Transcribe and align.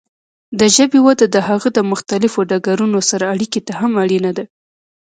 د 0.59 0.61
ژبې 0.75 0.99
وده 1.07 1.25
د 1.31 1.37
هغه 1.49 1.67
د 1.77 1.79
مختلفو 1.91 2.39
ډګرونو 2.49 2.99
سره 3.09 3.25
اړیکې 3.33 3.59
ته 3.67 3.73
هم 3.79 3.91
اړینه 4.03 4.31
ده. 4.37 4.45